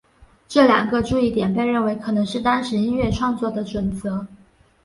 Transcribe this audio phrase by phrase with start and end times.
[0.47, 4.25] 这两个注意点被认为可能是当时音乐创作的准则。